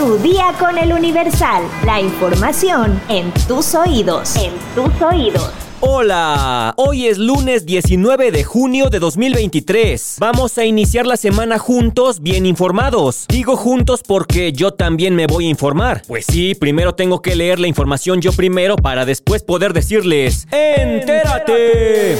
[0.00, 1.62] Tu día con el Universal.
[1.84, 4.34] La información en tus oídos.
[4.34, 5.50] En tus oídos.
[5.80, 10.16] Hola, hoy es lunes 19 de junio de 2023.
[10.18, 13.26] Vamos a iniciar la semana juntos, bien informados.
[13.28, 16.00] Digo juntos porque yo también me voy a informar.
[16.08, 22.16] Pues sí, primero tengo que leer la información yo primero para después poder decirles, ¡entérate!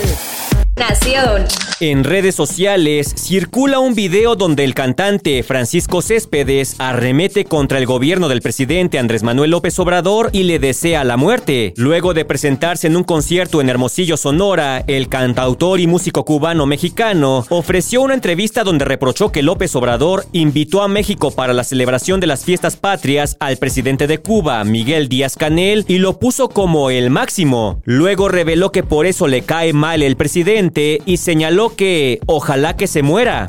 [1.81, 8.29] En redes sociales circula un video donde el cantante Francisco Céspedes arremete contra el gobierno
[8.29, 11.75] del presidente Andrés Manuel López Obrador y le desea la muerte.
[11.77, 17.45] Luego de presentarse en un concierto en Hermosillo, Sonora, el cantautor y músico cubano mexicano
[17.51, 22.27] ofreció una entrevista donde reprochó que López Obrador invitó a México para la celebración de
[22.27, 27.11] las fiestas patrias al presidente de Cuba, Miguel Díaz Canel, y lo puso como el
[27.11, 27.83] máximo.
[27.85, 32.87] Luego reveló que por eso le cae mal el presidente y señaló que ojalá que
[32.87, 33.47] se muera.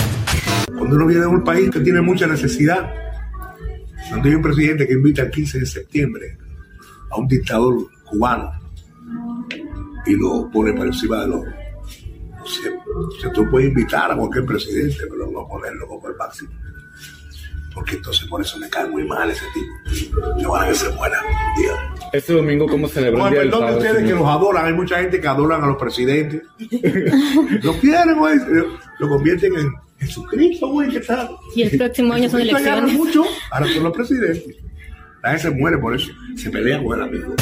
[0.78, 2.92] Cuando uno viene de un país que tiene mucha necesidad,
[4.10, 6.38] cuando hay un presidente que invita el 15 de septiembre
[7.12, 8.52] a un dictador cubano
[10.06, 11.42] y lo pone por encima de los...
[11.42, 12.48] O
[13.22, 16.50] sea, tú puedes invitar a cualquier presidente, pero no ponerlo como el máximo.
[17.74, 20.20] Porque entonces por eso me cae muy mal ese tipo.
[20.40, 21.22] Yo van a que se muera
[21.56, 21.71] día.
[22.12, 23.90] Este domingo, ¿cómo celebró el Día del perdón de Padre?
[23.90, 26.42] ustedes que los adoran, hay mucha gente que adoran a los presidentes.
[27.64, 28.38] lo quieren, güey.
[29.00, 31.30] Lo convierten en Jesucristo, güey, ¿qué tal?
[31.56, 32.94] Y el próximo año son elecciones.
[32.94, 34.56] mucho, ahora son los presidentes.
[35.24, 36.12] La gente se muere por eso.
[36.36, 37.36] Se pelean con el amigo.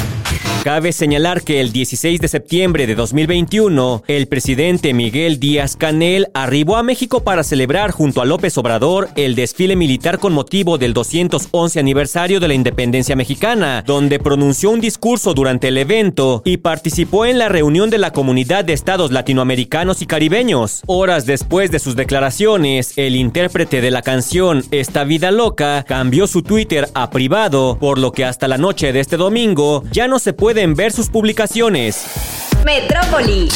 [0.64, 6.76] Cabe señalar que el 16 de septiembre de 2021, el presidente Miguel Díaz Canel arribó
[6.76, 11.80] a México para celebrar junto a López Obrador el desfile militar con motivo del 211
[11.80, 17.38] aniversario de la independencia mexicana, donde pronunció un discurso durante el evento y participó en
[17.38, 20.82] la reunión de la comunidad de estados latinoamericanos y caribeños.
[20.84, 26.42] Horas después de sus declaraciones, el intérprete de la canción Esta vida loca cambió su
[26.42, 30.34] Twitter a privado, por lo que hasta la noche de este domingo ya no se
[30.40, 32.06] pueden ver sus publicaciones.
[32.64, 33.50] Metrópoli.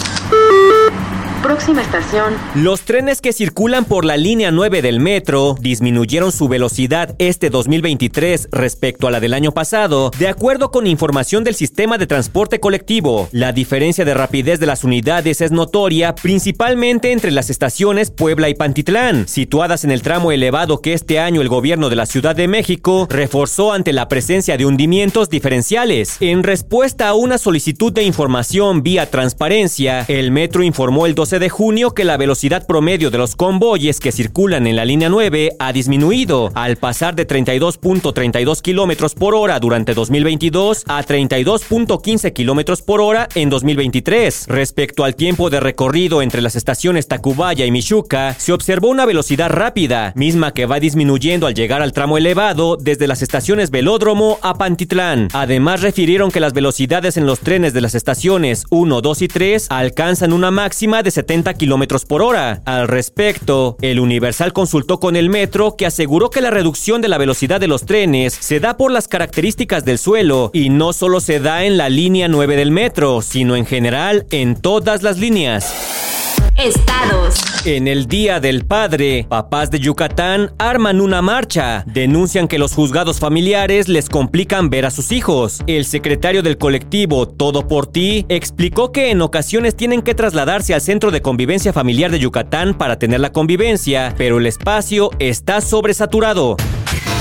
[1.44, 7.14] Próxima estación, Los trenes que circulan por la línea 9 del metro disminuyeron su velocidad
[7.18, 12.06] este 2023 respecto a la del año pasado, de acuerdo con información del sistema de
[12.06, 13.28] transporte colectivo.
[13.30, 18.54] La diferencia de rapidez de las unidades es notoria, principalmente entre las estaciones Puebla y
[18.54, 22.48] Pantitlán, situadas en el tramo elevado que este año el gobierno de la Ciudad de
[22.48, 26.16] México reforzó ante la presencia de hundimientos diferenciales.
[26.20, 31.48] En respuesta a una solicitud de información vía transparencia, el metro informó el 12 de
[31.48, 35.72] junio que la velocidad promedio de los convoyes que circulan en la línea 9 ha
[35.72, 43.28] disminuido, al pasar de 32.32 kilómetros por hora durante 2022 a 32.15 kilómetros por hora
[43.34, 44.46] en 2023.
[44.48, 49.50] Respecto al tiempo de recorrido entre las estaciones Tacubaya y Michuca, se observó una velocidad
[49.50, 54.54] rápida, misma que va disminuyendo al llegar al tramo elevado desde las estaciones Velódromo a
[54.54, 55.28] Pantitlán.
[55.32, 59.66] Además, refirieron que las velocidades en los trenes de las estaciones 1, 2 y 3
[59.70, 61.23] alcanzan una máxima de 70
[61.56, 62.62] kilómetros por hora.
[62.64, 67.18] Al respecto, el Universal consultó con el metro que aseguró que la reducción de la
[67.18, 71.40] velocidad de los trenes se da por las características del suelo y no solo se
[71.40, 76.23] da en la línea 9 del metro, sino en general en todas las líneas.
[76.56, 77.66] Estados.
[77.66, 81.84] En el Día del Padre, papás de Yucatán arman una marcha.
[81.86, 85.62] Denuncian que los juzgados familiares les complican ver a sus hijos.
[85.66, 90.80] El secretario del colectivo Todo por Ti explicó que en ocasiones tienen que trasladarse al
[90.80, 96.56] Centro de Convivencia Familiar de Yucatán para tener la convivencia, pero el espacio está sobresaturado.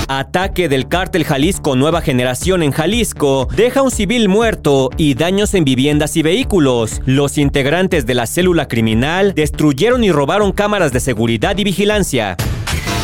[0.08, 5.64] Ataque del cártel Jalisco Nueva Generación en Jalisco deja un civil muerto y daños en
[5.64, 7.00] viviendas y vehículos.
[7.06, 12.36] Los integrantes de la célula criminal destruyeron y robaron cámaras de seguridad y vigilancia.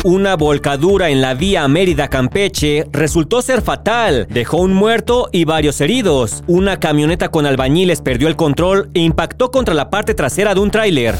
[0.03, 4.27] Una volcadura en la vía Mérida-Campeche resultó ser fatal.
[4.29, 6.43] Dejó un muerto y varios heridos.
[6.47, 10.71] Una camioneta con albañiles perdió el control e impactó contra la parte trasera de un
[10.71, 11.15] tráiler.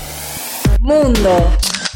[0.79, 1.47] Mundo.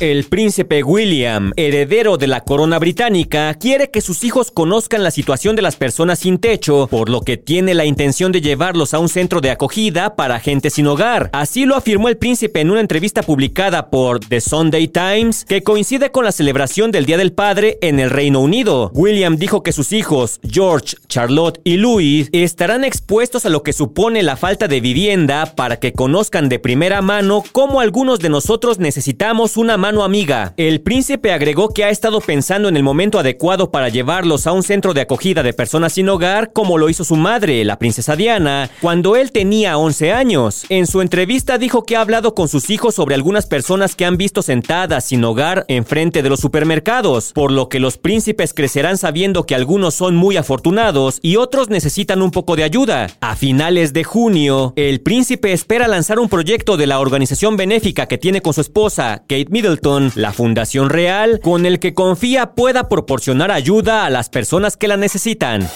[0.02, 5.56] El príncipe William, heredero de la corona británica, quiere que sus hijos conozcan la situación
[5.56, 9.08] de las personas sin techo, por lo que tiene la intención de llevarlos a un
[9.08, 11.30] centro de acogida para gente sin hogar.
[11.32, 16.12] Así lo afirmó el príncipe en una entrevista publicada por The Sunday Times, que coincide
[16.12, 18.92] con la celebración del Día del Padre en el Reino Unido.
[18.94, 24.24] William dijo que sus hijos, George, Charlotte y Louis, estarán expuestos a lo que supone
[24.24, 29.56] la falta de vivienda para que conozcan de primera mano cómo algunos de nosotros necesitamos
[29.56, 30.56] una mano amiga.
[30.58, 34.64] El príncipe agregó que ha estado pensando en el momento adecuado para llevarlos a un
[34.64, 38.72] centro de acogida de personas sin hogar, como lo hizo su madre, la princesa Diana,
[38.82, 40.66] cuando él tenía 11 años.
[40.70, 44.18] En su entrevista dijo que ha hablado con sus hijos sobre algunas personas que han
[44.18, 49.46] visto sentadas sin hogar enfrente de los supermercados, por lo que los príncipes crecerán sabiendo
[49.46, 53.12] que algunos son muy afortunados y otros necesitan un poco de ayuda.
[53.22, 58.18] A finales de junio, el príncipe espera lanzar un proyecto de la organización benéfica que
[58.18, 59.75] tiene con su esposa, Kate Middleton,
[60.16, 64.98] la Fundación Real, con el que confía pueda proporcionar ayuda a las personas que la
[64.98, 65.68] necesitan.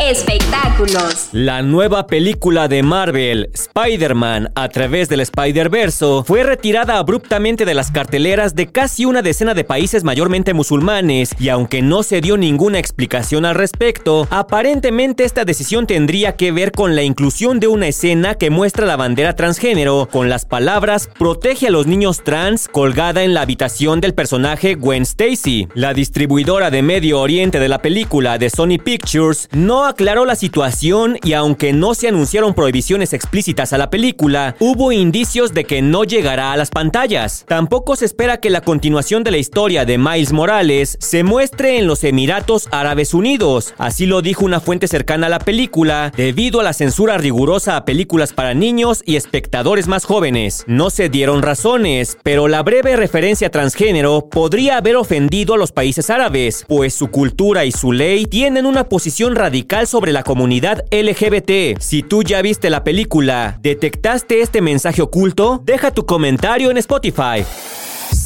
[0.00, 1.28] Espectáculos.
[1.32, 7.90] La nueva película de Marvel, Spider-Man, a través del Spider-Verso, fue retirada abruptamente de las
[7.90, 12.78] carteleras de casi una decena de países mayormente musulmanes, y aunque no se dio ninguna
[12.78, 18.36] explicación al respecto, aparentemente esta decisión tendría que ver con la inclusión de una escena
[18.36, 23.34] que muestra la bandera transgénero con las palabras protege a los niños trans colgada en
[23.34, 25.66] la habitación del personaje Gwen Stacy.
[25.74, 31.18] La distribuidora de Medio Oriente de la película de Sony Pictures no aclaró la situación
[31.24, 36.04] y aunque no se anunciaron prohibiciones explícitas a la película, hubo indicios de que no
[36.04, 37.44] llegará a las pantallas.
[37.48, 41.86] Tampoco se espera que la continuación de la historia de Miles Morales se muestre en
[41.86, 46.64] los Emiratos Árabes Unidos, así lo dijo una fuente cercana a la película, debido a
[46.64, 50.64] la censura rigurosa a películas para niños y espectadores más jóvenes.
[50.66, 56.10] No se dieron razones, pero la breve referencia transgénero podría haber ofendido a los países
[56.10, 61.78] árabes, pues su cultura y su ley tienen una posición radical sobre la comunidad LGBT.
[61.80, 65.60] Si tú ya viste la película, ¿detectaste este mensaje oculto?
[65.64, 67.44] Deja tu comentario en Spotify.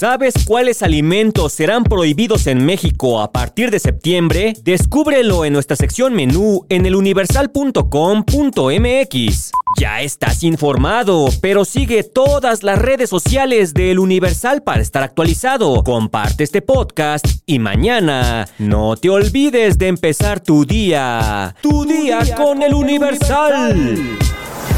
[0.03, 4.55] ¿Sabes cuáles alimentos serán prohibidos en México a partir de septiembre?
[4.65, 9.53] Descúbrelo en nuestra sección menú en eluniversal.com.mx.
[9.79, 15.85] Ya estás informado, pero sigue todas las redes sociales de El Universal para estar actualizado.
[15.85, 21.55] Comparte este podcast y mañana no te olvides de empezar tu día.
[21.63, 24.19] Tu, día, con El Universal.